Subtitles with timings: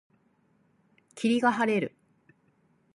[1.13, 1.95] 霧が晴れる。